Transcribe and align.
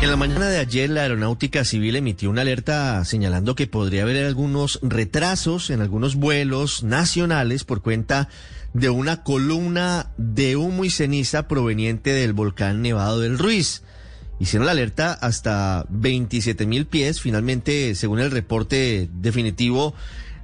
En 0.00 0.10
la 0.10 0.16
mañana 0.16 0.46
de 0.48 0.58
ayer, 0.58 0.88
la 0.90 1.02
Aeronáutica 1.02 1.64
Civil 1.64 1.96
emitió 1.96 2.30
una 2.30 2.42
alerta 2.42 3.04
señalando 3.04 3.56
que 3.56 3.66
podría 3.66 4.04
haber 4.04 4.24
algunos 4.24 4.78
retrasos 4.80 5.70
en 5.70 5.80
algunos 5.80 6.14
vuelos 6.14 6.84
nacionales 6.84 7.64
por 7.64 7.82
cuenta 7.82 8.28
de 8.74 8.90
una 8.90 9.24
columna 9.24 10.12
de 10.16 10.54
humo 10.54 10.84
y 10.84 10.90
ceniza 10.90 11.48
proveniente 11.48 12.12
del 12.12 12.32
volcán 12.32 12.80
Nevado 12.80 13.18
del 13.18 13.38
Ruiz. 13.38 13.82
Hicieron 14.38 14.66
la 14.66 14.72
alerta 14.72 15.14
hasta 15.14 15.84
27 15.88 16.64
mil 16.64 16.86
pies. 16.86 17.20
Finalmente, 17.20 17.96
según 17.96 18.20
el 18.20 18.30
reporte 18.30 19.10
definitivo, 19.12 19.94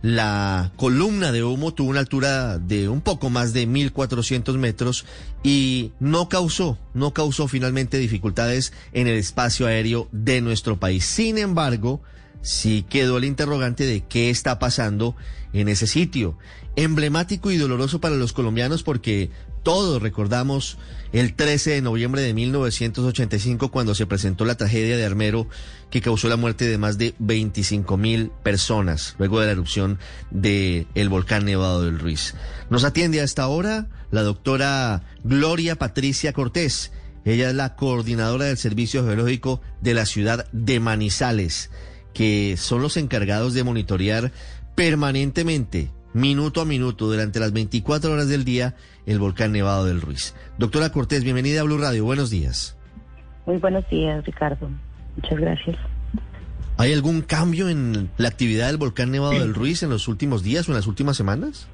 la 0.04 0.70
columna 0.76 1.32
de 1.32 1.42
humo 1.42 1.72
tuvo 1.72 1.88
una 1.88 2.00
altura 2.00 2.58
de 2.58 2.90
un 2.90 3.00
poco 3.00 3.30
más 3.30 3.54
de 3.54 3.66
1.400 3.66 4.58
metros 4.58 5.06
y 5.42 5.92
no 5.98 6.28
causó, 6.28 6.78
no 6.92 7.14
causó 7.14 7.48
finalmente 7.48 7.96
dificultades 7.96 8.74
en 8.92 9.06
el 9.06 9.16
espacio 9.16 9.66
aéreo 9.66 10.10
de 10.12 10.42
nuestro 10.42 10.78
país. 10.78 11.06
Sin 11.06 11.38
embargo, 11.38 12.02
sí 12.42 12.84
quedó 12.86 13.16
el 13.16 13.24
interrogante 13.24 13.86
de 13.86 14.02
qué 14.02 14.28
está 14.28 14.58
pasando 14.58 15.16
en 15.54 15.70
ese 15.70 15.86
sitio. 15.86 16.36
Emblemático 16.76 17.50
y 17.50 17.56
doloroso 17.56 17.98
para 17.98 18.16
los 18.16 18.34
colombianos 18.34 18.82
porque 18.82 19.30
todos 19.64 20.00
recordamos 20.00 20.78
el 21.12 21.34
13 21.34 21.70
de 21.70 21.82
noviembre 21.82 22.20
de 22.20 22.34
1985 22.34 23.70
cuando 23.70 23.94
se 23.94 24.06
presentó 24.06 24.44
la 24.44 24.56
tragedia 24.56 24.96
de 24.96 25.04
Armero 25.04 25.48
que 25.90 26.02
causó 26.02 26.28
la 26.28 26.36
muerte 26.36 26.66
de 26.66 26.78
más 26.78 26.98
de 26.98 27.14
25 27.18 27.96
mil 27.96 28.30
personas 28.42 29.16
luego 29.18 29.40
de 29.40 29.46
la 29.46 29.52
erupción 29.52 29.98
del 30.30 30.86
el 30.94 31.08
volcán 31.08 31.46
Nevado 31.46 31.82
del 31.82 31.98
Ruiz. 31.98 32.34
Nos 32.68 32.84
atiende 32.84 33.20
a 33.20 33.24
esta 33.24 33.48
hora 33.48 33.88
la 34.10 34.22
doctora 34.22 35.02
Gloria 35.24 35.76
Patricia 35.76 36.32
Cortés. 36.32 36.92
Ella 37.24 37.48
es 37.48 37.54
la 37.54 37.74
coordinadora 37.74 38.44
del 38.44 38.58
Servicio 38.58 39.04
Geológico 39.04 39.62
de 39.80 39.94
la 39.94 40.04
ciudad 40.04 40.46
de 40.52 40.78
Manizales, 40.78 41.70
que 42.12 42.56
son 42.58 42.82
los 42.82 42.98
encargados 42.98 43.54
de 43.54 43.64
monitorear 43.64 44.30
permanentemente 44.74 45.90
minuto 46.14 46.62
a 46.62 46.64
minuto 46.64 47.06
durante 47.06 47.40
las 47.40 47.52
24 47.52 48.12
horas 48.12 48.28
del 48.28 48.44
día 48.44 48.74
el 49.04 49.18
volcán 49.18 49.52
Nevado 49.52 49.84
del 49.84 50.00
Ruiz. 50.00 50.34
Doctora 50.58 50.90
Cortés, 50.90 51.24
bienvenida 51.24 51.60
a 51.60 51.64
Blue 51.64 51.76
Radio. 51.76 52.04
Buenos 52.04 52.30
días. 52.30 52.76
Muy 53.44 53.58
buenos 53.58 53.86
días, 53.90 54.24
Ricardo. 54.24 54.70
Muchas 55.16 55.38
gracias. 55.38 55.76
¿Hay 56.76 56.92
algún 56.92 57.20
cambio 57.20 57.68
en 57.68 58.10
la 58.16 58.28
actividad 58.28 58.68
del 58.68 58.78
volcán 58.78 59.10
Nevado 59.10 59.38
del 59.38 59.54
Ruiz 59.54 59.82
en 59.82 59.90
los 59.90 60.08
últimos 60.08 60.42
días 60.42 60.68
o 60.68 60.72
en 60.72 60.76
las 60.76 60.86
últimas 60.86 61.16
semanas? 61.16 61.68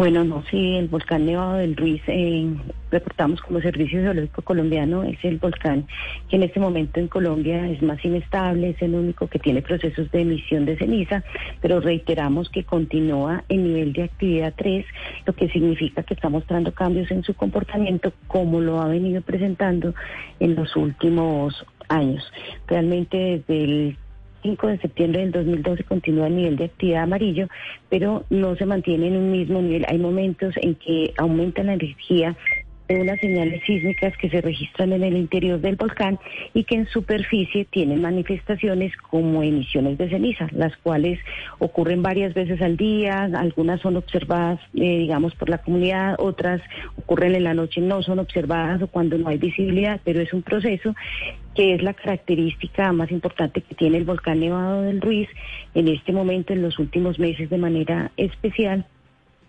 Bueno, 0.00 0.24
no, 0.24 0.42
sí, 0.50 0.76
el 0.76 0.88
volcán 0.88 1.26
Nevado 1.26 1.58
del 1.58 1.76
Ruiz, 1.76 2.00
eh, 2.06 2.48
reportamos 2.90 3.42
como 3.42 3.60
Servicio 3.60 4.00
Geológico 4.00 4.40
Colombiano, 4.40 5.02
es 5.02 5.22
el 5.22 5.36
volcán 5.36 5.86
que 6.30 6.36
en 6.36 6.42
este 6.42 6.58
momento 6.58 7.00
en 7.00 7.06
Colombia 7.06 7.68
es 7.68 7.82
más 7.82 8.02
inestable, 8.02 8.70
es 8.70 8.80
el 8.80 8.94
único 8.94 9.26
que 9.26 9.38
tiene 9.38 9.60
procesos 9.60 10.10
de 10.10 10.22
emisión 10.22 10.64
de 10.64 10.78
ceniza, 10.78 11.22
pero 11.60 11.80
reiteramos 11.80 12.48
que 12.48 12.64
continúa 12.64 13.44
en 13.50 13.62
nivel 13.62 13.92
de 13.92 14.04
actividad 14.04 14.54
3, 14.56 14.86
lo 15.26 15.34
que 15.34 15.50
significa 15.50 16.02
que 16.02 16.14
está 16.14 16.30
mostrando 16.30 16.72
cambios 16.72 17.10
en 17.10 17.22
su 17.22 17.34
comportamiento 17.34 18.14
como 18.26 18.58
lo 18.62 18.80
ha 18.80 18.88
venido 18.88 19.20
presentando 19.20 19.94
en 20.38 20.54
los 20.54 20.76
últimos 20.76 21.66
años. 21.90 22.24
Realmente 22.66 23.44
desde 23.46 23.64
el 23.64 23.96
5 24.42 24.66
de 24.66 24.78
septiembre 24.78 25.20
del 25.20 25.32
2012 25.32 25.84
continúa 25.84 26.26
el 26.26 26.36
nivel 26.36 26.56
de 26.56 26.64
actividad 26.66 27.04
amarillo, 27.04 27.48
pero 27.88 28.24
no 28.30 28.56
se 28.56 28.66
mantiene 28.66 29.08
en 29.08 29.16
un 29.16 29.30
mismo 29.30 29.60
nivel. 29.60 29.84
Hay 29.88 29.98
momentos 29.98 30.54
en 30.56 30.74
que 30.76 31.12
aumenta 31.18 31.62
la 31.62 31.74
energía 31.74 32.36
de 32.94 33.00
unas 33.00 33.20
señales 33.20 33.62
sísmicas 33.64 34.16
que 34.16 34.28
se 34.28 34.40
registran 34.40 34.92
en 34.92 35.04
el 35.04 35.16
interior 35.16 35.60
del 35.60 35.76
volcán 35.76 36.18
y 36.54 36.64
que 36.64 36.74
en 36.74 36.88
superficie 36.88 37.64
tienen 37.64 38.02
manifestaciones 38.02 38.96
como 38.96 39.44
emisiones 39.44 39.96
de 39.96 40.08
ceniza, 40.08 40.48
las 40.50 40.76
cuales 40.78 41.20
ocurren 41.60 42.02
varias 42.02 42.34
veces 42.34 42.60
al 42.60 42.76
día, 42.76 43.30
algunas 43.34 43.80
son 43.80 43.96
observadas, 43.96 44.58
eh, 44.74 44.98
digamos, 44.98 45.36
por 45.36 45.48
la 45.48 45.58
comunidad, 45.58 46.16
otras 46.18 46.60
ocurren 46.98 47.36
en 47.36 47.44
la 47.44 47.54
noche, 47.54 47.80
no 47.80 48.02
son 48.02 48.18
observadas 48.18 48.82
o 48.82 48.88
cuando 48.88 49.16
no 49.18 49.28
hay 49.28 49.38
visibilidad, 49.38 50.00
pero 50.04 50.20
es 50.20 50.32
un 50.32 50.42
proceso 50.42 50.96
que 51.54 51.74
es 51.74 51.82
la 51.82 51.94
característica 51.94 52.90
más 52.92 53.12
importante 53.12 53.60
que 53.60 53.74
tiene 53.76 53.98
el 53.98 54.04
volcán 54.04 54.40
Nevado 54.40 54.82
del 54.82 55.00
Ruiz 55.00 55.28
en 55.74 55.86
este 55.86 56.12
momento, 56.12 56.52
en 56.52 56.62
los 56.62 56.78
últimos 56.80 57.20
meses 57.20 57.50
de 57.50 57.58
manera 57.58 58.10
especial 58.16 58.84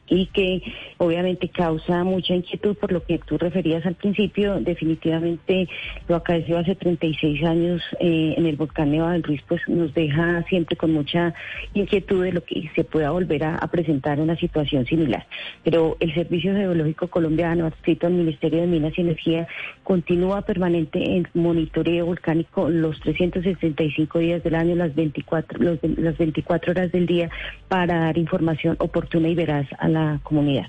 y 0.07 0.25
que 0.27 0.61
obviamente 0.97 1.49
causa 1.49 2.03
mucha 2.03 2.35
inquietud 2.35 2.75
por 2.75 2.91
lo 2.91 3.03
que 3.03 3.17
tú 3.19 3.37
referías 3.37 3.85
al 3.85 3.95
principio. 3.95 4.59
Definitivamente 4.59 5.69
lo 6.07 6.17
acaeció 6.17 6.57
hace 6.57 6.75
36 6.75 7.43
años 7.45 7.81
eh, 7.99 8.35
en 8.37 8.45
el 8.45 8.57
volcán 8.57 8.91
Nevado 8.91 9.11
del 9.13 9.23
Ruiz, 9.23 9.41
pues 9.47 9.61
nos 9.67 9.93
deja 9.93 10.43
siempre 10.49 10.75
con 10.75 10.91
mucha 10.91 11.33
inquietud 11.73 12.23
de 12.23 12.33
lo 12.33 12.43
que 12.43 12.69
se 12.75 12.83
pueda 12.83 13.11
volver 13.11 13.45
a, 13.45 13.59
presentar 13.71 14.19
una 14.19 14.35
situación 14.35 14.85
similar. 14.85 15.25
Pero 15.63 15.95
el 16.01 16.13
Servicio 16.13 16.53
Geológico 16.53 17.07
Colombiano, 17.07 17.65
adscrito 17.65 18.07
al 18.07 18.13
Ministerio 18.13 18.59
de 18.59 18.67
Minas 18.67 18.97
y 18.97 19.01
Energía, 19.01 19.47
continúa 19.83 20.41
permanente 20.41 20.99
en 21.15 21.25
monitoreo 21.33 22.05
volcánico 22.05 22.69
los 22.69 22.99
365 22.99 24.19
días 24.19 24.43
del 24.43 24.55
año, 24.55 24.75
las 24.75 24.93
24, 24.93 25.77
las 25.97 26.17
24 26.17 26.71
horas 26.71 26.91
del 26.91 27.05
día, 27.05 27.29
para 27.69 27.99
dar 27.99 28.17
información 28.17 28.75
oportuna 28.79 29.29
y 29.29 29.35
veraz 29.35 29.67
a 29.79 29.87
la 29.87 30.00
comunidad. 30.23 30.67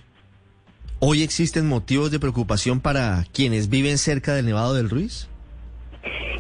¿Hoy 0.99 1.23
existen 1.23 1.67
motivos 1.67 2.11
de 2.11 2.21
preocupación 2.21 2.81
para 2.81 3.25
quienes 3.33 3.69
viven 3.69 3.99
cerca 3.99 4.35
del 4.35 4.47
Nevado 4.47 4.75
del 4.75 4.89
Ruiz? 4.89 5.29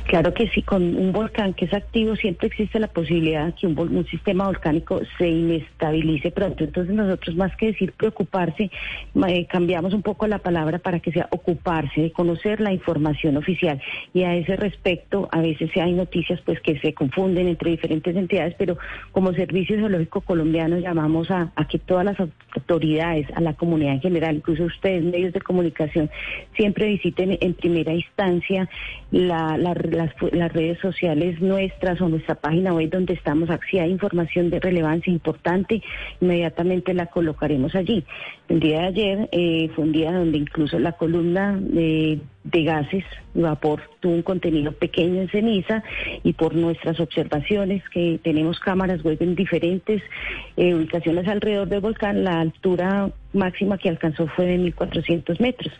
Claro 0.06 0.34
que 0.34 0.48
sí, 0.48 0.62
con 0.62 0.96
un 0.96 1.12
volcán 1.12 1.54
que 1.54 1.66
es 1.66 1.72
activo 1.72 2.16
siempre 2.16 2.48
existe 2.48 2.78
la 2.78 2.88
posibilidad 2.88 3.46
de 3.46 3.52
que 3.54 3.66
un, 3.66 4.06
sistema 4.06 4.46
volcánico 4.46 5.00
se 5.16 5.28
inestabilice 5.28 6.30
pronto. 6.30 6.64
Entonces 6.64 6.94
nosotros 6.94 7.36
más 7.36 7.56
que 7.56 7.66
decir 7.66 7.92
preocuparse, 7.92 8.70
eh, 9.28 9.46
cambiamos 9.46 9.94
un 9.94 10.02
poco 10.02 10.26
la 10.26 10.38
palabra 10.38 10.78
para 10.78 11.00
que 11.00 11.12
sea 11.12 11.28
ocuparse 11.30 12.02
de 12.02 12.12
conocer 12.12 12.60
la 12.60 12.72
información 12.72 13.36
oficial. 13.36 13.80
Y 14.12 14.24
a 14.24 14.34
ese 14.34 14.56
respecto, 14.56 15.28
a 15.30 15.40
veces 15.40 15.70
hay 15.76 15.92
noticias 15.92 16.40
pues 16.44 16.60
que 16.60 16.78
se 16.80 16.92
confunden 16.94 17.48
entre 17.48 17.70
diferentes 17.70 18.14
entidades, 18.16 18.54
pero 18.58 18.76
como 19.12 19.32
Servicio 19.32 19.78
Geológico 19.78 20.20
Colombiano 20.20 20.78
llamamos 20.78 21.30
a, 21.30 21.52
que 21.70 21.78
todas 21.78 22.04
las 22.04 22.16
autoridades, 22.54 23.26
a 23.34 23.40
la 23.40 23.54
comunidad 23.54 23.94
en 23.94 24.00
general, 24.00 24.36
incluso 24.36 24.64
ustedes, 24.64 25.04
medios 25.04 25.32
de 25.32 25.40
comunicación, 25.40 26.10
siempre 26.56 26.88
visiten 26.88 27.38
en 27.40 27.54
primera 27.54 27.94
instancia 27.94 28.68
la, 29.12 29.58
la 29.58 29.74
las, 29.74 30.52
redes 30.52 30.78
sociales 30.80 31.40
nuestras 31.40 32.00
o 32.00 32.08
nuestra 32.08 32.34
página 32.34 32.72
web 32.72 32.90
donde 32.90 33.12
estamos, 33.12 33.48
si 33.70 33.78
hay 33.78 33.90
información 33.90 34.50
de 34.50 34.58
relevancia 34.58 35.12
importante, 35.12 35.82
inmediatamente 36.20 36.94
la 36.94 37.06
colocaremos 37.06 37.74
allí. 37.74 38.04
El 38.48 38.60
día 38.60 38.80
de 38.80 38.86
ayer 38.86 39.28
eh, 39.30 39.70
fue 39.74 39.84
un 39.84 39.92
día 39.92 40.12
donde 40.12 40.38
incluso 40.38 40.78
la 40.78 40.92
columna 40.92 41.58
de, 41.60 42.20
de 42.44 42.64
gases 42.64 43.04
y 43.34 43.40
vapor 43.40 43.82
tuvo 44.00 44.14
un 44.14 44.22
contenido 44.22 44.72
pequeño 44.72 45.22
en 45.22 45.28
ceniza 45.28 45.82
y 46.22 46.32
por 46.32 46.54
nuestras 46.54 46.98
observaciones 47.00 47.82
que 47.90 48.18
tenemos 48.22 48.58
cámaras 48.58 49.02
web 49.04 49.16
en 49.20 49.36
diferentes 49.36 50.02
eh, 50.56 50.74
ubicaciones 50.74 51.26
alrededor 51.28 51.68
del 51.68 51.80
volcán, 51.80 52.24
la 52.24 52.40
altura 52.40 53.10
máxima 53.32 53.78
que 53.78 53.88
alcanzó 53.88 54.26
fue 54.26 54.46
de 54.46 54.58
1.400 54.58 55.40
metros. 55.40 55.72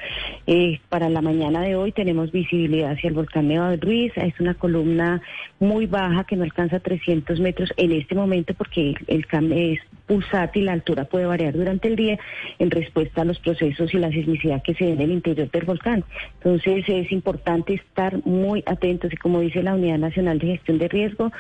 Eh, 0.46 0.80
para 0.88 1.10
la 1.10 1.20
mañana 1.20 1.60
de 1.62 1.76
hoy 1.76 1.92
tenemos 1.92 2.32
visibilidad 2.32 2.92
hacia 2.92 3.08
el 3.08 3.14
volcán 3.14 3.48
Nevado 3.48 3.72
del 3.72 3.80
Ruiz, 3.80 4.12
es 4.16 4.38
una 4.40 4.54
columna 4.54 5.20
muy 5.58 5.86
baja 5.86 6.24
que 6.24 6.36
no 6.36 6.44
alcanza 6.44 6.80
300 6.80 7.40
metros 7.40 7.70
en 7.76 7.92
este 7.92 8.14
momento 8.14 8.54
porque 8.54 8.94
el, 9.06 9.26
el 9.32 9.52
es 9.52 9.80
pulsátil, 10.12 10.66
la 10.66 10.74
altura 10.74 11.06
puede 11.06 11.24
variar 11.24 11.54
durante 11.54 11.88
el 11.88 11.96
día 11.96 12.18
en 12.58 12.70
respuesta 12.70 13.22
a 13.22 13.24
los 13.24 13.38
procesos 13.38 13.94
y 13.94 13.98
la 13.98 14.10
sismicidad 14.10 14.62
que 14.62 14.74
se 14.74 14.84
ve 14.84 14.92
en 14.92 15.00
el 15.00 15.10
interior 15.10 15.50
del 15.50 15.64
volcán. 15.64 16.04
Entonces 16.34 16.84
es 16.86 17.10
importante 17.12 17.72
estar 17.72 18.22
muy 18.26 18.62
atentos 18.66 19.10
y 19.10 19.16
como 19.16 19.40
dice 19.40 19.62
la 19.62 19.74
Unidad 19.74 19.96
Nacional 19.96 20.38
de 20.38 20.48
Gestión 20.48 20.76
de 20.76 20.88
Riesgo, 20.88 21.32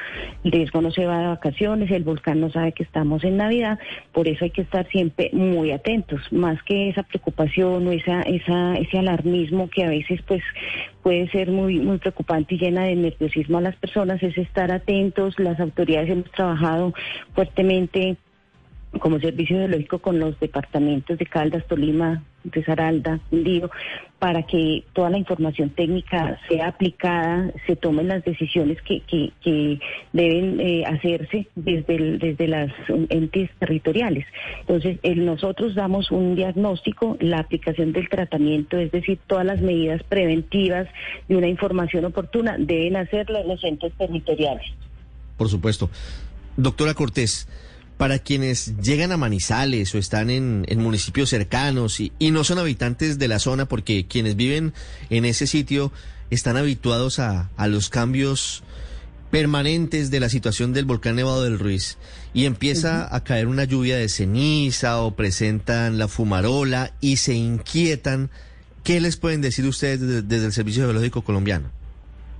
el 0.42 0.52
riesgo 0.52 0.80
no 0.80 0.90
se 0.90 1.04
va 1.04 1.20
de 1.20 1.26
vacaciones, 1.26 1.90
el 1.90 2.02
volcán 2.02 2.40
no 2.40 2.50
sabe 2.50 2.72
que 2.72 2.82
estamos 2.82 3.24
en 3.24 3.36
Navidad, 3.36 3.78
por 4.12 4.26
eso 4.26 4.46
hay 4.46 4.50
que 4.50 4.62
estar 4.62 4.88
siempre 4.88 5.28
muy 5.34 5.70
atentos, 5.70 6.20
más 6.32 6.62
que 6.62 6.88
esa 6.88 7.02
preocupación 7.02 7.86
o 7.86 7.92
esa, 7.92 8.22
esa, 8.22 8.74
ese 8.76 8.98
alarmismo 8.98 9.68
que 9.68 9.84
a 9.84 9.90
veces 9.90 10.22
pues 10.26 10.42
puede 11.02 11.28
ser 11.28 11.50
muy, 11.50 11.78
muy 11.78 11.98
preocupante 11.98 12.54
y 12.54 12.58
llena 12.58 12.84
de 12.84 12.96
nerviosismo 12.96 13.58
a 13.58 13.60
las 13.60 13.76
personas, 13.76 14.22
es 14.22 14.38
estar 14.38 14.72
atentos, 14.72 15.38
las 15.38 15.60
autoridades 15.60 16.08
hemos 16.08 16.30
trabajado 16.30 16.94
fuertemente 17.34 18.16
como 18.98 19.18
servicio 19.20 19.56
geológico 19.56 19.98
con 20.00 20.18
los 20.18 20.38
departamentos 20.38 21.18
de 21.18 21.26
Caldas, 21.26 21.66
Tolima, 21.66 22.22
Risaralda, 22.44 23.20
Lío, 23.30 23.70
para 24.18 24.42
que 24.42 24.84
toda 24.92 25.10
la 25.10 25.18
información 25.18 25.70
técnica 25.70 26.38
sea 26.48 26.68
aplicada, 26.68 27.52
se 27.66 27.76
tomen 27.76 28.08
las 28.08 28.24
decisiones 28.24 28.78
que, 28.82 29.00
que, 29.00 29.80
deben 30.12 30.60
eh, 30.60 30.84
hacerse 30.84 31.46
desde, 31.54 32.18
desde 32.18 32.48
las 32.48 32.70
entes 33.08 33.50
territoriales. 33.58 34.26
Entonces, 34.60 34.98
nosotros 35.16 35.74
damos 35.74 36.10
un 36.10 36.34
diagnóstico, 36.34 37.16
la 37.20 37.38
aplicación 37.38 37.92
del 37.92 38.08
tratamiento, 38.08 38.78
es 38.78 38.90
decir, 38.92 39.18
todas 39.26 39.46
las 39.46 39.60
medidas 39.60 40.02
preventivas 40.02 40.88
de 41.28 41.36
una 41.36 41.48
información 41.48 42.04
oportuna 42.04 42.56
deben 42.58 42.96
hacerlo 42.96 43.42
los 43.44 43.62
entes 43.64 43.92
territoriales. 43.94 44.66
Por 45.36 45.48
supuesto. 45.48 45.90
Doctora 46.56 46.92
Cortés, 46.92 47.48
para 48.02 48.18
quienes 48.18 48.74
llegan 48.82 49.12
a 49.12 49.16
Manizales 49.16 49.94
o 49.94 49.98
están 49.98 50.28
en, 50.28 50.66
municipios 50.78 51.30
cercanos 51.30 52.00
y, 52.00 52.10
no 52.32 52.42
son 52.42 52.58
habitantes 52.58 53.16
de 53.16 53.28
la 53.28 53.38
zona, 53.38 53.66
porque 53.66 54.08
quienes 54.08 54.34
viven 54.34 54.72
en 55.08 55.24
ese 55.24 55.46
sitio 55.46 55.92
están 56.28 56.56
habituados 56.56 57.20
a, 57.20 57.48
los 57.68 57.90
cambios 57.90 58.64
permanentes 59.30 60.10
de 60.10 60.18
la 60.18 60.28
situación 60.30 60.72
del 60.72 60.84
volcán 60.84 61.14
Nevado 61.14 61.44
del 61.44 61.60
Ruiz 61.60 61.96
y 62.34 62.46
empieza 62.46 63.06
a 63.14 63.22
caer 63.22 63.46
una 63.46 63.62
lluvia 63.62 63.96
de 63.96 64.08
ceniza 64.08 65.00
o 65.00 65.14
presentan 65.14 65.96
la 65.96 66.08
fumarola 66.08 66.94
y 67.00 67.18
se 67.18 67.34
inquietan, 67.34 68.30
¿qué 68.82 69.00
les 69.00 69.16
pueden 69.16 69.42
decir 69.42 69.64
ustedes 69.64 70.00
desde 70.26 70.46
el 70.46 70.52
Servicio 70.52 70.86
Geológico 70.86 71.22
Colombiano? 71.22 71.70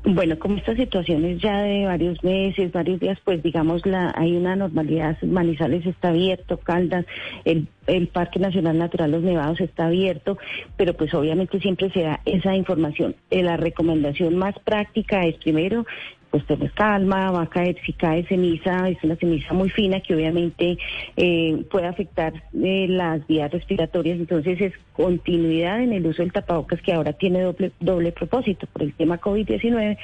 Bueno, 0.04 0.36
como 0.36 0.56
esta 0.56 0.74
situación 0.74 1.24
es 1.24 1.40
ya 1.40 1.62
de 1.62 1.86
varios 1.86 2.24
meses, 2.24 2.72
varios 2.72 2.98
días, 2.98 3.18
pues 3.22 3.40
digamos 3.40 3.86
la 3.86 4.12
hay 4.16 4.36
una 4.36 4.56
normalidad. 4.56 5.16
Manizales 5.22 5.86
está 5.86 6.08
abierto, 6.08 6.56
Caldas, 6.56 7.06
el, 7.44 7.68
el 7.86 8.08
Parque 8.08 8.40
Nacional 8.40 8.78
Natural 8.78 9.12
Los 9.12 9.22
Nevados 9.22 9.60
está 9.60 9.86
abierto, 9.86 10.38
pero 10.76 10.94
pues 10.94 11.14
obviamente 11.14 11.60
siempre 11.60 11.88
se 11.90 12.02
da 12.02 12.20
esa 12.24 12.56
información. 12.56 13.14
Eh, 13.30 13.44
la 13.44 13.56
recomendación 13.56 14.36
más 14.36 14.58
práctica 14.58 15.24
es 15.24 15.36
primero 15.36 15.86
pues 16.32 16.46
tener 16.46 16.72
calma, 16.72 17.30
va 17.30 17.42
a 17.42 17.46
caer, 17.46 17.76
si 17.84 17.92
cae 17.92 18.24
ceniza, 18.26 18.88
es 18.88 18.96
una 19.04 19.16
ceniza 19.16 19.52
muy 19.52 19.68
fina 19.68 20.00
que 20.00 20.14
obviamente 20.14 20.78
eh, 21.14 21.62
puede 21.70 21.86
afectar 21.86 22.32
eh, 22.54 22.86
las 22.88 23.24
vías 23.26 23.52
respiratorias, 23.52 24.18
entonces 24.18 24.58
es 24.58 24.72
continuidad 24.94 25.82
en 25.82 25.92
el 25.92 26.06
uso 26.06 26.22
del 26.22 26.32
tapabocas 26.32 26.80
que 26.80 26.94
ahora 26.94 27.12
tiene 27.12 27.42
doble, 27.42 27.72
doble 27.80 28.12
propósito. 28.12 28.66
Por 28.72 28.82
el 28.82 28.94
tema 28.94 29.20
COVID-19 29.20 29.98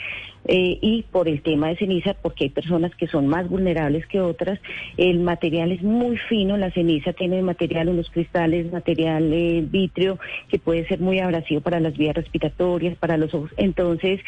eh, 0.46 0.78
y 0.80 1.02
por 1.10 1.28
el 1.28 1.42
tema 1.42 1.68
de 1.68 1.76
ceniza, 1.76 2.14
porque 2.14 2.44
hay 2.44 2.50
personas 2.50 2.94
que 2.94 3.06
son 3.06 3.26
más 3.26 3.48
vulnerables 3.48 4.06
que 4.06 4.20
otras. 4.20 4.58
El 4.96 5.20
material 5.20 5.72
es 5.72 5.82
muy 5.82 6.16
fino, 6.16 6.56
la 6.56 6.70
ceniza 6.70 7.12
tiene 7.12 7.42
material, 7.42 7.88
unos 7.88 8.10
cristales, 8.10 8.72
material 8.72 9.30
eh, 9.32 9.66
que 10.48 10.58
puede 10.58 10.86
ser 10.86 11.00
muy 11.00 11.20
abrasivo 11.20 11.60
para 11.60 11.80
las 11.80 11.96
vías 11.96 12.14
respiratorias, 12.14 12.96
para 12.96 13.16
los 13.16 13.34
ojos. 13.34 13.50
Entonces, 13.56 14.20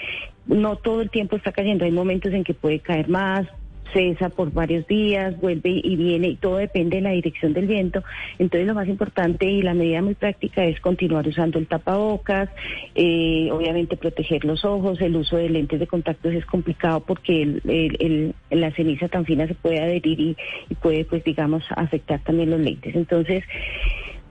no 0.47 0.77
todo 0.77 1.01
el 1.01 1.11
tiempo 1.11 1.37
está 1.37 1.53
cayendo, 1.53 1.85
hay 1.85 1.93
momentos 1.93 2.33
en 2.33 2.45
que 2.45 2.55
puede 2.55 2.81
caer 2.81 3.09
más, 3.09 3.47
cesa 3.93 4.29
por 4.29 4.53
varios 4.53 4.87
días, 4.87 5.39
vuelve 5.41 5.81
y 5.83 5.97
viene, 5.97 6.29
y 6.29 6.37
todo 6.37 6.57
depende 6.57 6.97
de 6.97 7.03
la 7.03 7.11
dirección 7.11 7.53
del 7.53 7.67
viento. 7.67 8.03
Entonces 8.39 8.67
lo 8.67 8.75
más 8.75 8.89
importante 8.89 9.47
y 9.47 9.63
la 9.63 9.75
medida 9.75 10.03
muy 10.03 10.15
práctica 10.15 10.65
es 10.65 10.81
continuar 10.81 11.27
usando 11.27 11.59
el 11.59 11.67
tapabocas, 11.67 12.49
eh, 12.95 13.49
obviamente 13.53 13.97
proteger 13.97 14.45
los 14.45 14.65
ojos, 14.65 15.01
el 15.01 15.17
uso 15.17 15.37
de 15.37 15.49
lentes 15.49 15.81
de 15.81 15.87
contacto 15.87 16.31
es 16.31 16.47
complicado 16.47 17.01
porque 17.01 17.43
el, 17.43 18.35
la 18.51 18.71
ceniza 18.73 19.09
tan 19.09 19.25
fina 19.25 19.47
se 19.47 19.55
puede 19.55 19.81
adherir 19.81 20.21
y, 20.21 20.37
y 20.69 20.75
puede, 20.75 21.05
pues 21.05 21.25
digamos, 21.25 21.65
afectar 21.77 22.21
también 22.21 22.51
los 22.51 22.61
lentes. 22.61 22.95
Entonces, 22.95 23.45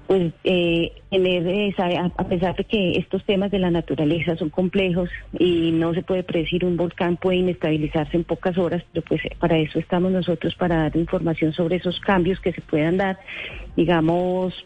pues 0.10 0.34
eh, 0.44 0.92
tener 1.12 1.46
esa, 1.46 1.86
a 2.18 2.24
pesar 2.24 2.56
de 2.56 2.64
que 2.64 2.94
estos 2.94 3.24
temas 3.26 3.52
de 3.52 3.60
la 3.60 3.70
naturaleza 3.70 4.36
son 4.38 4.50
complejos 4.50 5.08
y 5.38 5.72
no 5.72 5.94
se 5.94 6.02
puede 6.02 6.24
predecir 6.24 6.66
un 6.66 6.78
volcán 6.78 7.16
puede 7.16 7.38
inestabilizarse 7.38 8.18
en 8.18 8.24
pocas 8.24 8.58
horas, 8.58 8.84
pero 8.92 9.06
pues 9.08 9.22
para 9.38 9.60
eso 9.60 9.78
estamos 9.78 10.12
nosotros 10.12 10.56
para 10.56 10.78
dar 10.78 10.98
información 10.98 11.54
sobre 11.54 11.76
esos 11.76 12.00
cambios 12.00 12.40
que 12.40 12.54
se 12.54 12.62
puedan 12.62 12.98
dar, 12.98 13.20
digamos 13.76 14.66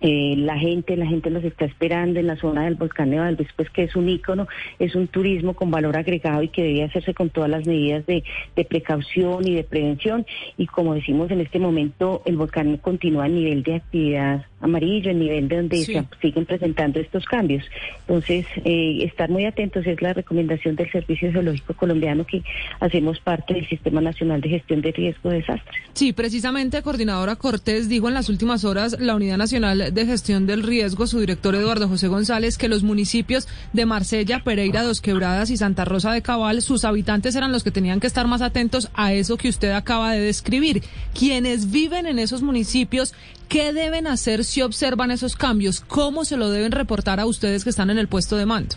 eh, 0.00 0.34
la 0.36 0.58
gente, 0.58 0.96
la 0.96 1.06
gente 1.06 1.30
los 1.30 1.42
está 1.44 1.64
esperando 1.64 2.20
en 2.20 2.26
la 2.26 2.36
zona 2.36 2.64
del 2.64 2.74
volcán 2.74 3.10
de 3.10 3.18
Valdes, 3.18 3.48
pues 3.56 3.70
que 3.70 3.84
es 3.84 3.96
un 3.96 4.08
ícono, 4.08 4.46
es 4.78 4.94
un 4.94 5.08
turismo 5.08 5.54
con 5.54 5.70
valor 5.70 5.96
agregado 5.96 6.42
y 6.42 6.48
que 6.48 6.62
debe 6.62 6.84
hacerse 6.84 7.14
con 7.14 7.30
todas 7.30 7.48
las 7.48 7.66
medidas 7.66 8.04
de, 8.06 8.22
precaución 8.68 9.46
y 9.46 9.54
de 9.54 9.64
prevención. 9.64 10.26
Y 10.58 10.66
como 10.66 10.94
decimos 10.94 11.30
en 11.30 11.40
este 11.40 11.58
momento, 11.58 12.22
el 12.26 12.36
volcán 12.36 12.76
continúa 12.76 13.24
a 13.24 13.28
nivel 13.28 13.62
de 13.62 13.76
actividad 13.76 14.44
amarillo, 14.60 15.10
el 15.10 15.18
nivel 15.18 15.48
de 15.48 15.56
donde 15.56 15.84
se 15.84 16.04
siguen 16.20 16.44
presentando 16.44 16.98
estos 17.00 17.24
cambios. 17.24 17.64
Entonces, 18.00 18.46
eh, 18.64 18.98
estar 19.02 19.30
muy 19.30 19.44
atentos 19.44 19.86
es 19.86 20.00
la 20.02 20.12
recomendación 20.12 20.76
del 20.76 20.90
Servicio 20.90 21.30
Geológico 21.32 21.74
Colombiano 21.74 22.26
que 22.26 22.42
hacemos 22.80 23.20
parte 23.20 23.54
del 23.54 23.68
Sistema 23.68 24.00
Nacional 24.00 24.40
de 24.40 24.48
Gestión 24.50 24.80
de 24.80 24.92
Riesgo 24.92 25.30
de 25.30 25.36
Desastres. 25.36 25.82
Sí, 25.92 26.12
precisamente, 26.12 26.82
coordinadora 26.82 27.36
Cortés 27.36 27.88
dijo 27.88 28.08
en 28.08 28.14
las 28.14 28.28
últimas 28.28 28.64
horas 28.64 28.98
la 29.00 29.14
Unidad 29.14 29.38
Nacional 29.38 29.85
de 29.90 30.06
Gestión 30.06 30.46
del 30.46 30.62
Riesgo, 30.62 31.06
su 31.06 31.20
director 31.20 31.54
Eduardo 31.54 31.88
José 31.88 32.08
González, 32.08 32.58
que 32.58 32.68
los 32.68 32.82
municipios 32.82 33.48
de 33.72 33.86
Marsella, 33.86 34.42
Pereira, 34.42 34.82
Dos 34.82 35.00
Quebradas 35.00 35.50
y 35.50 35.56
Santa 35.56 35.84
Rosa 35.84 36.12
de 36.12 36.22
Cabal, 36.22 36.62
sus 36.62 36.84
habitantes 36.84 37.34
eran 37.34 37.52
los 37.52 37.64
que 37.64 37.70
tenían 37.70 38.00
que 38.00 38.06
estar 38.06 38.26
más 38.26 38.42
atentos 38.42 38.88
a 38.94 39.12
eso 39.12 39.36
que 39.36 39.48
usted 39.48 39.72
acaba 39.72 40.12
de 40.12 40.20
describir. 40.20 40.82
Quienes 41.18 41.70
viven 41.70 42.06
en 42.06 42.18
esos 42.18 42.42
municipios, 42.42 43.14
¿qué 43.48 43.72
deben 43.72 44.06
hacer 44.06 44.44
si 44.44 44.62
observan 44.62 45.10
esos 45.10 45.36
cambios? 45.36 45.80
¿Cómo 45.80 46.24
se 46.24 46.36
lo 46.36 46.50
deben 46.50 46.72
reportar 46.72 47.20
a 47.20 47.26
ustedes 47.26 47.64
que 47.64 47.70
están 47.70 47.90
en 47.90 47.98
el 47.98 48.08
puesto 48.08 48.36
de 48.36 48.46
mando? 48.46 48.76